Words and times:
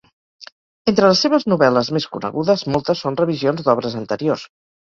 Entre 0.91 1.11
les 1.11 1.21
seves 1.25 1.45
novel·les 1.53 1.91
més 1.99 2.09
conegudes, 2.17 2.65
moltes 2.77 3.05
són 3.07 3.21
revisions 3.23 3.65
d'obres 3.69 4.03
anteriors. 4.05 4.51